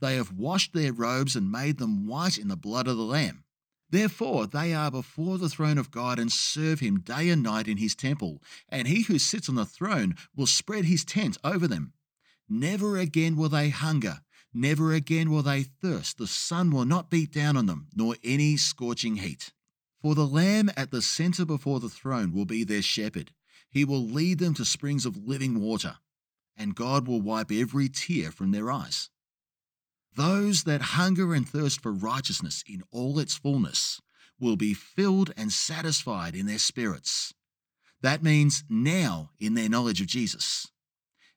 They 0.00 0.16
have 0.16 0.32
washed 0.32 0.72
their 0.72 0.90
robes 0.90 1.36
and 1.36 1.52
made 1.52 1.76
them 1.76 2.06
white 2.06 2.38
in 2.38 2.48
the 2.48 2.56
blood 2.56 2.88
of 2.88 2.96
the 2.96 3.02
Lamb. 3.02 3.44
Therefore, 3.90 4.46
they 4.46 4.72
are 4.72 4.90
before 4.90 5.36
the 5.36 5.50
throne 5.50 5.76
of 5.76 5.90
God 5.90 6.18
and 6.18 6.32
serve 6.32 6.80
him 6.80 7.00
day 7.00 7.28
and 7.28 7.42
night 7.42 7.68
in 7.68 7.76
his 7.76 7.94
temple, 7.94 8.42
and 8.70 8.88
he 8.88 9.02
who 9.02 9.18
sits 9.18 9.50
on 9.50 9.54
the 9.54 9.66
throne 9.66 10.16
will 10.34 10.46
spread 10.46 10.86
his 10.86 11.04
tent 11.04 11.36
over 11.44 11.68
them. 11.68 11.92
Never 12.48 12.96
again 12.96 13.36
will 13.36 13.50
they 13.50 13.68
hunger, 13.68 14.22
never 14.54 14.94
again 14.94 15.30
will 15.30 15.42
they 15.42 15.62
thirst. 15.62 16.16
The 16.16 16.26
sun 16.26 16.70
will 16.70 16.86
not 16.86 17.10
beat 17.10 17.32
down 17.32 17.58
on 17.58 17.66
them, 17.66 17.88
nor 17.94 18.16
any 18.24 18.56
scorching 18.56 19.16
heat. 19.16 19.52
For 20.00 20.14
the 20.14 20.26
Lamb 20.26 20.70
at 20.74 20.90
the 20.90 21.02
center 21.02 21.44
before 21.44 21.80
the 21.80 21.90
throne 21.90 22.32
will 22.32 22.46
be 22.46 22.64
their 22.64 22.80
shepherd. 22.80 23.30
He 23.70 23.84
will 23.84 24.02
lead 24.02 24.38
them 24.38 24.54
to 24.54 24.64
springs 24.64 25.04
of 25.04 25.18
living 25.18 25.60
water, 25.60 25.98
and 26.56 26.74
God 26.74 27.06
will 27.06 27.20
wipe 27.20 27.50
every 27.50 27.88
tear 27.88 28.30
from 28.30 28.50
their 28.50 28.70
eyes. 28.70 29.10
Those 30.14 30.64
that 30.64 30.82
hunger 30.82 31.34
and 31.34 31.48
thirst 31.48 31.80
for 31.80 31.92
righteousness 31.92 32.62
in 32.68 32.82
all 32.90 33.18
its 33.18 33.34
fullness 33.34 34.00
will 34.38 34.56
be 34.56 34.74
filled 34.74 35.32
and 35.36 35.52
satisfied 35.52 36.34
in 36.34 36.46
their 36.46 36.58
spirits. 36.58 37.32
That 38.02 38.22
means 38.22 38.64
now 38.68 39.30
in 39.38 39.54
their 39.54 39.68
knowledge 39.68 40.00
of 40.00 40.08
Jesus, 40.08 40.66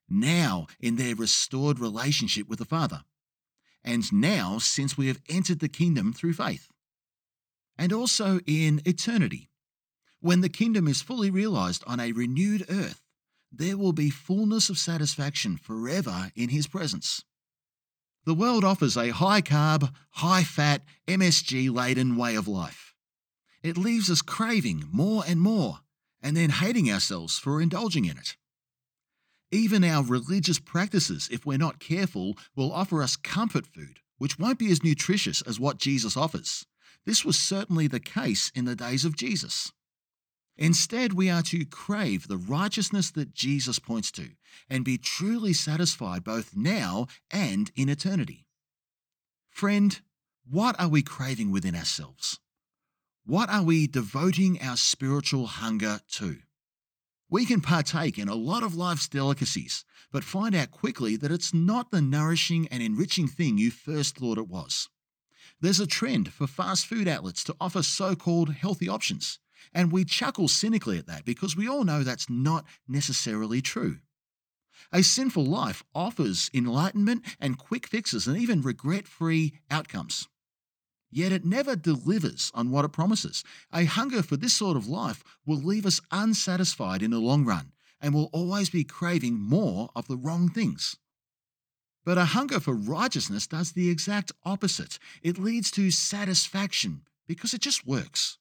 now 0.10 0.67
in 0.79 0.95
their 0.95 1.15
restored 1.15 1.79
relationship 1.79 2.50
with 2.50 2.60
the 2.60 2.65
Father, 2.65 3.03
and 3.84 4.12
now 4.12 4.57
since 4.57 4.98
we 4.98 5.07
have 5.07 5.22
entered 5.29 5.60
the 5.60 5.69
kingdom 5.69 6.12
through 6.12 6.34
faith, 6.34 6.72
and 7.77 7.93
also 7.93 8.39
in 8.48 8.81
eternity. 8.86 9.51
When 10.19 10.41
the 10.41 10.50
kingdom 10.50 10.88
is 10.88 11.03
fully 11.03 11.29
realized 11.29 11.84
on 11.86 12.00
a 12.00 12.12
renewed 12.12 12.65
earth, 12.67 13.05
there 13.58 13.78
will 13.78 13.94
be 13.94 14.10
fullness 14.10 14.70
of 14.70 14.78
satisfaction 14.78 15.58
forever 15.58 16.32
in 16.36 16.50
His 16.50 16.68
presence. 16.68 17.24
The 18.26 18.34
world 18.34 18.64
offers 18.64 18.98
a 18.98 19.10
high 19.10 19.42
carb, 19.42 19.94
high 20.12 20.44
fat, 20.44 20.84
MSG 21.08 21.74
laden 21.74 22.18
way 22.18 22.36
of 22.36 22.48
life. 22.48 22.94
It 23.62 23.78
leaves 23.78 24.10
us 24.10 24.22
craving 24.22 24.86
more 24.92 25.24
and 25.28 25.40
more, 25.40 25.80
and 26.22 26.36
then 26.36 26.50
hating 26.50 26.92
ourselves 26.92 27.38
for 27.38 27.62
indulging 27.62 28.06
in 28.06 28.18
it. 28.18 28.36
Even 29.52 29.84
our 29.84 30.04
religious 30.04 30.60
practices, 30.60 31.30
if 31.32 31.46
we're 31.46 31.58
not 31.58 31.80
careful, 31.80 32.36
will 32.56 32.74
offer 32.74 33.02
us 33.02 33.16
comfort 33.16 33.68
food, 33.68 34.00
which 34.18 34.40
won't 34.40 34.60
be 34.60 34.72
as 34.72 34.84
nutritious 34.84 35.42
as 35.44 35.60
what 35.60 35.78
Jesus 35.78 36.18
offers. 36.18 36.66
This 37.06 37.24
was 37.24 37.38
certainly 37.38 37.88
the 37.88 38.00
case 38.00 38.52
in 38.56 38.66
the 38.66 38.76
days 38.76 39.06
of 39.06 39.16
Jesus. 39.16 39.72
Instead, 40.58 41.14
we 41.14 41.30
are 41.30 41.42
to 41.42 41.66
crave 41.66 42.28
the 42.28 42.38
righteousness 42.38 43.12
that 43.12 43.34
Jesus 43.34 43.78
points 43.78 44.12
to 44.12 44.30
and 44.70 44.86
be 44.86 44.98
truly 44.98 45.52
satisfied 45.52 46.24
both 46.24 46.56
now 46.56 47.08
and 47.30 47.72
in 47.76 47.90
eternity. 47.90 48.46
Friend, 49.50 50.00
what 50.50 50.80
are 50.80 50.88
we 50.88 51.02
craving 51.02 51.52
within 51.52 51.76
ourselves? 51.76 52.40
What 53.26 53.50
are 53.50 53.64
we 53.64 53.88
devoting 53.88 54.62
our 54.62 54.78
spiritual 54.78 55.48
hunger 55.48 56.00
to? 56.14 56.38
We 57.30 57.46
can 57.46 57.60
partake 57.60 58.18
in 58.18 58.30
a 58.30 58.36
lot 58.36 58.64
of 58.64 58.76
life's 58.76 59.10
delicacies, 59.10 59.84
but 60.12 60.24
find 60.24 60.56
out 60.56 60.72
quickly 60.72 61.18
that 61.18 61.32
it's 61.32 61.54
not 61.54 61.92
the 61.92 62.02
nourishing 62.02 62.68
and 62.70 62.82
enriching 62.82 63.28
thing 63.28 63.58
you 63.58 63.72
first 63.72 64.18
thought 64.18 64.38
it 64.38 64.48
was. 64.48 64.88
There's 65.60 65.80
a 65.80 65.88
trend 65.88 66.32
for 66.32 66.48
fast 66.48 66.86
food 66.86 67.08
outlets 67.08 67.44
to 67.46 67.56
offer 67.60 67.82
so 67.82 68.16
called 68.16 68.54
healthy 68.54 68.88
options 68.88 69.40
and 69.74 69.92
we 69.92 70.06
chuckle 70.06 70.48
cynically 70.48 70.98
at 70.98 71.08
that 71.08 71.26
because 71.26 71.56
we 71.56 71.68
all 71.68 71.84
know 71.84 72.04
that's 72.04 72.30
not 72.30 72.66
necessarily 72.88 73.62
true. 73.62 74.00
A 74.92 75.04
sinful 75.04 75.46
life 75.46 75.84
offers 75.94 76.50
enlightenment 76.54 77.26
and 77.40 77.58
quick 77.58 77.88
fixes 77.88 78.28
and 78.28 78.38
even 78.38 78.62
regret 78.62 79.08
free 79.08 79.54
outcomes. 79.70 80.28
Yet 81.12 81.32
it 81.32 81.46
never 81.46 81.76
delivers 81.76 82.52
on 82.54 82.72
what 82.72 82.86
it 82.86 82.90
promises. 82.90 83.44
A 83.72 83.86
hunger 83.86 84.22
for 84.22 84.36
this 84.36 84.54
sort 84.54 84.76
of 84.76 84.88
life 84.88 85.24
will 85.46 85.58
leave 85.58 85.86
us 85.86 86.02
unsatisfied 86.12 87.02
in 87.02 87.12
the 87.12 87.20
long 87.20 87.46
run 87.46 87.72
and 88.02 88.14
will 88.14 88.30
always 88.34 88.70
be 88.70 88.84
craving 88.84 89.40
more 89.40 89.90
of 89.96 90.08
the 90.08 90.18
wrong 90.18 90.50
things. 90.50 90.98
But 92.04 92.18
a 92.18 92.26
hunger 92.26 92.60
for 92.60 92.76
righteousness 92.76 93.48
does 93.48 93.72
the 93.72 93.90
exact 93.90 94.32
opposite. 94.44 95.00
It 95.24 95.40
leads 95.40 95.72
to 95.72 95.90
satisfaction 95.90 97.02
because 97.28 97.54
it 97.54 97.62
just 97.62 97.88
works. 97.88 98.38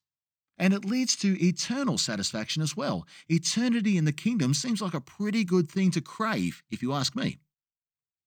And 0.57 0.73
it 0.73 0.85
leads 0.85 1.15
to 1.17 1.43
eternal 1.43 1.97
satisfaction 1.97 2.61
as 2.61 2.77
well. 2.77 3.05
Eternity 3.27 3.97
in 3.97 4.05
the 4.05 4.13
kingdom 4.13 4.53
seems 4.53 4.81
like 4.81 4.93
a 4.93 5.01
pretty 5.01 5.43
good 5.43 5.69
thing 5.69 5.91
to 5.91 6.01
crave, 6.01 6.63
if 6.69 6.81
you 6.81 6.93
ask 6.93 7.15
me. 7.15 7.39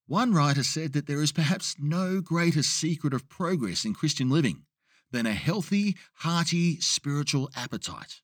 One 0.07 0.33
writer 0.33 0.63
said 0.63 0.95
that 0.95 1.07
there 1.07 1.23
is 1.23 1.33
perhaps 1.33 1.77
no 1.79 2.21
greater 2.21 2.63
secret 2.63 3.13
of 3.13 3.29
progress 3.29 3.85
in 3.85 3.95
Christian 3.95 4.31
living 4.31 4.65
than 5.11 5.27
a 5.27 5.33
healthy, 5.33 5.97
hearty 6.15 6.81
spiritual 6.81 7.51
appetite. 7.57 8.21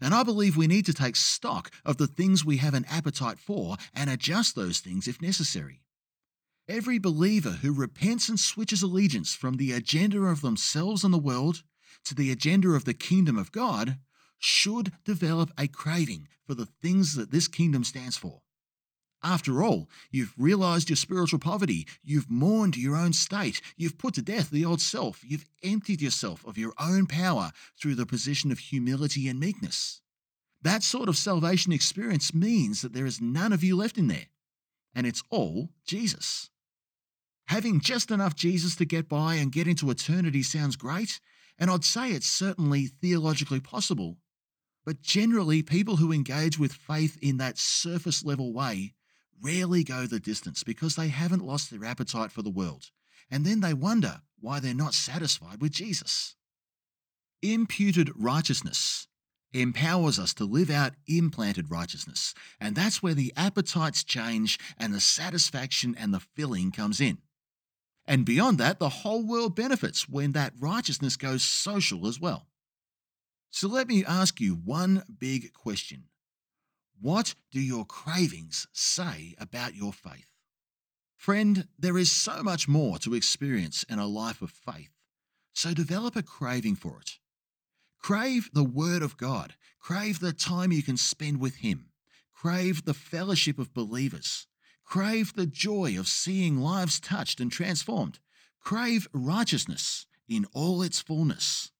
And 0.00 0.12
I 0.12 0.22
believe 0.22 0.56
we 0.56 0.66
need 0.66 0.86
to 0.86 0.94
take 0.94 1.16
stock 1.16 1.70
of 1.84 1.96
the 1.96 2.06
things 2.06 2.44
we 2.44 2.58
have 2.58 2.74
an 2.74 2.84
appetite 2.88 3.38
for 3.38 3.76
and 3.94 4.10
adjust 4.10 4.54
those 4.54 4.80
things 4.80 5.08
if 5.08 5.22
necessary. 5.22 5.82
Every 6.68 6.98
believer 6.98 7.52
who 7.62 7.72
repents 7.72 8.28
and 8.28 8.38
switches 8.38 8.82
allegiance 8.82 9.34
from 9.34 9.56
the 9.56 9.72
agenda 9.72 10.20
of 10.22 10.42
themselves 10.42 11.04
and 11.04 11.14
the 11.14 11.18
world 11.18 11.62
to 12.04 12.14
the 12.14 12.30
agenda 12.30 12.70
of 12.70 12.84
the 12.84 12.94
kingdom 12.94 13.36
of 13.36 13.52
God 13.52 13.98
should 14.38 14.92
develop 15.04 15.50
a 15.58 15.66
craving 15.66 16.28
for 16.46 16.54
the 16.54 16.66
things 16.66 17.14
that 17.14 17.30
this 17.30 17.48
kingdom 17.48 17.84
stands 17.84 18.16
for. 18.16 18.42
After 19.22 19.62
all, 19.62 19.88
you've 20.10 20.34
realized 20.38 20.88
your 20.88 20.96
spiritual 20.96 21.40
poverty, 21.40 21.86
you've 22.04 22.30
mourned 22.30 22.76
your 22.76 22.94
own 22.94 23.12
state, 23.12 23.60
you've 23.76 23.98
put 23.98 24.14
to 24.14 24.22
death 24.22 24.50
the 24.50 24.64
old 24.64 24.80
self, 24.80 25.22
you've 25.24 25.46
emptied 25.64 26.02
yourself 26.02 26.44
of 26.46 26.58
your 26.58 26.74
own 26.78 27.06
power 27.06 27.50
through 27.80 27.94
the 27.94 28.06
position 28.06 28.52
of 28.52 28.58
humility 28.58 29.26
and 29.26 29.40
meekness. 29.40 30.00
That 30.62 30.82
sort 30.82 31.08
of 31.08 31.16
salvation 31.16 31.72
experience 31.72 32.34
means 32.34 32.82
that 32.82 32.92
there 32.92 33.06
is 33.06 33.20
none 33.20 33.52
of 33.52 33.64
you 33.64 33.76
left 33.76 33.98
in 33.98 34.08
there, 34.08 34.26
and 34.94 35.06
it's 35.06 35.22
all 35.30 35.70
Jesus. 35.86 36.50
Having 37.46 37.80
just 37.80 38.10
enough 38.10 38.34
Jesus 38.34 38.76
to 38.76 38.84
get 38.84 39.08
by 39.08 39.36
and 39.36 39.52
get 39.52 39.68
into 39.68 39.90
eternity 39.90 40.42
sounds 40.42 40.76
great, 40.76 41.20
and 41.58 41.70
I'd 41.70 41.84
say 41.84 42.10
it's 42.10 42.26
certainly 42.26 42.86
theologically 42.86 43.60
possible. 43.60 44.18
But 44.84 45.02
generally, 45.02 45.62
people 45.62 45.96
who 45.96 46.12
engage 46.12 46.58
with 46.58 46.72
faith 46.72 47.18
in 47.20 47.38
that 47.38 47.58
surface 47.58 48.24
level 48.24 48.52
way 48.52 48.94
rarely 49.42 49.84
go 49.84 50.06
the 50.06 50.20
distance 50.20 50.62
because 50.62 50.96
they 50.96 51.08
haven't 51.08 51.44
lost 51.44 51.70
their 51.70 51.84
appetite 51.84 52.32
for 52.32 52.42
the 52.42 52.50
world, 52.50 52.90
and 53.30 53.44
then 53.44 53.60
they 53.60 53.74
wonder 53.74 54.22
why 54.40 54.60
they're 54.60 54.74
not 54.74 54.94
satisfied 54.94 55.60
with 55.60 55.72
Jesus. 55.72 56.36
Imputed 57.42 58.10
righteousness 58.14 59.08
empowers 59.52 60.18
us 60.18 60.34
to 60.34 60.44
live 60.44 60.70
out 60.70 60.92
implanted 61.06 61.70
righteousness, 61.70 62.34
and 62.60 62.76
that's 62.76 63.02
where 63.02 63.14
the 63.14 63.32
appetites 63.36 64.04
change 64.04 64.58
and 64.78 64.92
the 64.92 65.00
satisfaction 65.00 65.94
and 65.98 66.12
the 66.12 66.20
filling 66.20 66.70
comes 66.70 67.00
in. 67.00 67.18
And 68.06 68.24
beyond 68.24 68.58
that, 68.58 68.78
the 68.78 68.88
whole 68.88 69.26
world 69.26 69.56
benefits 69.56 70.08
when 70.08 70.32
that 70.32 70.52
righteousness 70.58 71.16
goes 71.16 71.42
social 71.42 72.06
as 72.06 72.20
well. 72.20 72.46
So 73.50 73.68
let 73.68 73.88
me 73.88 74.04
ask 74.04 74.40
you 74.40 74.54
one 74.54 75.02
big 75.18 75.52
question 75.52 76.04
What 77.00 77.34
do 77.50 77.60
your 77.60 77.84
cravings 77.84 78.68
say 78.72 79.34
about 79.38 79.74
your 79.74 79.92
faith? 79.92 80.30
Friend, 81.16 81.66
there 81.78 81.98
is 81.98 82.12
so 82.12 82.42
much 82.42 82.68
more 82.68 82.98
to 82.98 83.14
experience 83.14 83.82
in 83.84 83.98
a 83.98 84.06
life 84.06 84.42
of 84.42 84.50
faith, 84.50 84.90
so 85.54 85.72
develop 85.74 86.14
a 86.14 86.22
craving 86.22 86.76
for 86.76 87.00
it. 87.00 87.18
Crave 87.98 88.50
the 88.52 88.62
Word 88.62 89.02
of 89.02 89.16
God, 89.16 89.54
crave 89.80 90.20
the 90.20 90.32
time 90.32 90.70
you 90.70 90.82
can 90.82 90.96
spend 90.96 91.40
with 91.40 91.56
Him, 91.56 91.88
crave 92.32 92.84
the 92.84 92.94
fellowship 92.94 93.58
of 93.58 93.74
believers, 93.74 94.46
Crave 94.86 95.34
the 95.34 95.46
joy 95.46 95.98
of 95.98 96.06
seeing 96.06 96.58
lives 96.58 97.00
touched 97.00 97.40
and 97.40 97.50
transformed. 97.50 98.20
Crave 98.60 99.08
righteousness 99.12 100.06
in 100.28 100.46
all 100.54 100.80
its 100.80 101.00
fullness. 101.00 101.72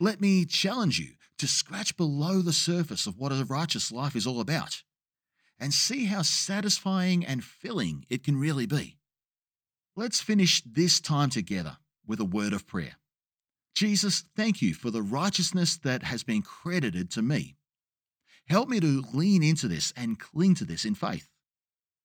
Let 0.00 0.20
me 0.20 0.46
challenge 0.46 0.98
you 0.98 1.12
to 1.36 1.46
scratch 1.46 1.96
below 1.96 2.40
the 2.40 2.54
surface 2.54 3.06
of 3.06 3.18
what 3.18 3.30
a 3.30 3.44
righteous 3.44 3.92
life 3.92 4.16
is 4.16 4.26
all 4.26 4.40
about 4.40 4.82
and 5.58 5.74
see 5.74 6.06
how 6.06 6.22
satisfying 6.22 7.24
and 7.24 7.44
filling 7.44 8.06
it 8.08 8.24
can 8.24 8.38
really 8.38 8.66
be. 8.66 8.96
Let's 9.94 10.22
finish 10.22 10.62
this 10.62 10.98
time 10.98 11.28
together 11.28 11.76
with 12.06 12.20
a 12.20 12.24
word 12.24 12.54
of 12.54 12.66
prayer. 12.66 12.96
Jesus, 13.74 14.24
thank 14.34 14.62
you 14.62 14.72
for 14.72 14.90
the 14.90 15.02
righteousness 15.02 15.76
that 15.78 16.04
has 16.04 16.22
been 16.22 16.40
credited 16.40 17.10
to 17.10 17.22
me. 17.22 17.56
Help 18.48 18.68
me 18.68 18.80
to 18.80 19.04
lean 19.12 19.42
into 19.42 19.68
this 19.68 19.92
and 19.96 20.18
cling 20.18 20.54
to 20.56 20.64
this 20.64 20.86
in 20.86 20.94
faith. 20.94 21.29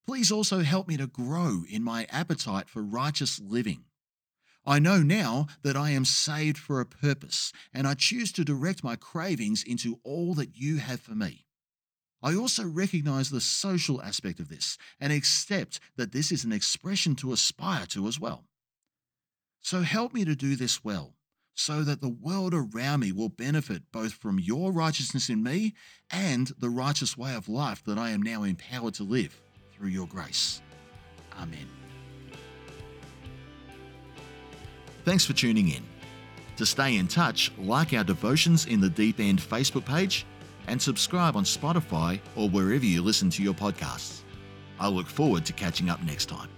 Please 0.07 0.31
also 0.31 0.59
help 0.59 0.87
me 0.87 0.97
to 0.97 1.07
grow 1.07 1.63
in 1.69 1.83
my 1.83 2.05
appetite 2.09 2.69
for 2.69 2.83
righteous 2.83 3.39
living. 3.39 3.85
I 4.65 4.79
know 4.79 5.01
now 5.01 5.47
that 5.63 5.75
I 5.75 5.91
am 5.91 6.05
saved 6.05 6.57
for 6.57 6.79
a 6.79 6.85
purpose, 6.85 7.51
and 7.73 7.87
I 7.87 7.93
choose 7.95 8.31
to 8.33 8.45
direct 8.45 8.83
my 8.83 8.95
cravings 8.95 9.63
into 9.63 9.99
all 10.03 10.33
that 10.35 10.55
you 10.55 10.77
have 10.77 11.01
for 11.01 11.13
me. 11.13 11.45
I 12.21 12.35
also 12.35 12.65
recognize 12.65 13.29
the 13.29 13.41
social 13.41 14.01
aspect 14.01 14.39
of 14.39 14.49
this 14.49 14.77
and 14.99 15.11
accept 15.11 15.79
that 15.97 16.11
this 16.11 16.31
is 16.31 16.43
an 16.43 16.51
expression 16.51 17.15
to 17.17 17.33
aspire 17.33 17.85
to 17.87 18.07
as 18.07 18.19
well. 18.19 18.45
So 19.61 19.81
help 19.81 20.13
me 20.13 20.25
to 20.25 20.35
do 20.35 20.55
this 20.55 20.83
well, 20.83 21.15
so 21.55 21.83
that 21.83 22.01
the 22.01 22.09
world 22.09 22.53
around 22.53 23.01
me 23.01 23.11
will 23.11 23.29
benefit 23.29 23.91
both 23.91 24.13
from 24.13 24.39
your 24.39 24.71
righteousness 24.71 25.29
in 25.29 25.43
me 25.43 25.73
and 26.11 26.51
the 26.57 26.69
righteous 26.69 27.17
way 27.17 27.35
of 27.35 27.49
life 27.49 27.83
that 27.85 27.97
I 27.97 28.11
am 28.11 28.21
now 28.21 28.43
empowered 28.43 28.95
to 28.95 29.03
live 29.03 29.39
through 29.75 29.89
your 29.89 30.07
grace. 30.07 30.61
Amen. 31.39 31.67
Thanks 35.03 35.25
for 35.25 35.33
tuning 35.33 35.69
in. 35.69 35.83
To 36.57 36.65
stay 36.65 36.97
in 36.97 37.07
touch, 37.07 37.51
like 37.57 37.93
our 37.93 38.03
Devotions 38.03 38.65
in 38.65 38.79
the 38.79 38.89
Deep 38.89 39.19
End 39.19 39.39
Facebook 39.39 39.85
page 39.85 40.25
and 40.67 40.81
subscribe 40.81 41.35
on 41.35 41.43
Spotify 41.43 42.19
or 42.35 42.49
wherever 42.49 42.85
you 42.85 43.01
listen 43.01 43.29
to 43.31 43.43
your 43.43 43.53
podcasts. 43.53 44.21
I 44.79 44.87
look 44.87 45.07
forward 45.07 45.45
to 45.45 45.53
catching 45.53 45.89
up 45.89 46.01
next 46.03 46.25
time. 46.25 46.49